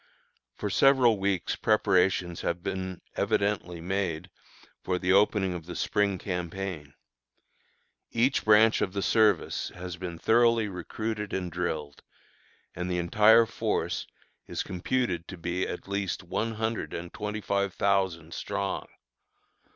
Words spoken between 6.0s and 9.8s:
campaign. Each branch of the service